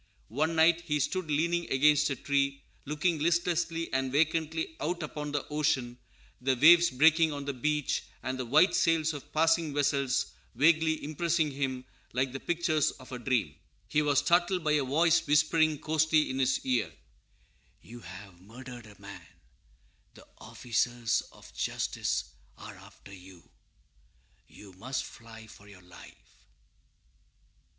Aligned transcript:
One 0.29 0.55
night 0.55 0.81
he 0.81 0.99
stood 0.99 1.29
leaning 1.29 1.71
against 1.71 2.09
a 2.09 2.15
tree, 2.15 2.63
looking 2.85 3.19
listlessly 3.19 3.93
and 3.93 4.11
vacantly 4.11 4.75
out 4.79 5.03
upon 5.03 5.31
the 5.31 5.45
ocean; 5.49 5.99
the 6.41 6.55
waves 6.59 6.89
breaking 6.89 7.31
on 7.31 7.45
the 7.45 7.53
beach, 7.53 8.01
and 8.23 8.39
the 8.39 8.45
white 8.47 8.73
sails 8.73 9.13
of 9.13 9.31
passing 9.31 9.75
vessels 9.75 10.33
vaguely 10.55 11.03
impressing 11.03 11.51
him 11.51 11.85
like 12.13 12.31
the 12.33 12.39
pictures 12.39 12.89
of 12.93 13.11
a 13.11 13.19
dream. 13.19 13.53
He 13.89 14.01
was 14.01 14.17
startled 14.17 14.63
by 14.63 14.71
a 14.71 14.83
voice 14.83 15.27
whispering 15.27 15.79
hoarsely 15.79 16.31
in 16.31 16.39
his 16.39 16.65
ear, 16.65 16.87
_"You 16.87 17.99
have 17.99 18.41
murdered 18.41 18.87
a 18.87 18.99
man; 18.99 19.27
the 20.15 20.25
officers 20.39 21.21
of 21.31 21.53
justice 21.53 22.23
are 22.57 22.73
after 22.77 23.13
you; 23.13 23.51
you 24.47 24.73
must 24.73 25.03
fly 25.03 25.45
for 25.45 25.67
your 25.67 25.83
life!" 25.83 26.47